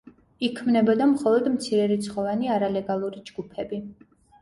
იქმნებოდა 0.47 1.09
მხოლოდ 1.11 1.51
მცირერიცხოვანი 1.57 2.53
არალეგალური 2.57 3.25
ჯგუფები. 3.33 3.87